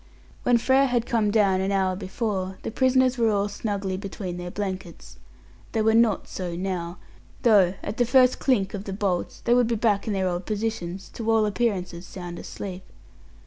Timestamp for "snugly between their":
3.47-4.49